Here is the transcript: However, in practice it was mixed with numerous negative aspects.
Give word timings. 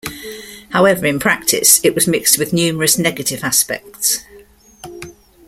However, 0.71 1.05
in 1.05 1.19
practice 1.19 1.79
it 1.85 1.93
was 1.93 2.07
mixed 2.07 2.39
with 2.39 2.53
numerous 2.53 2.97
negative 2.97 3.43
aspects. 3.43 4.25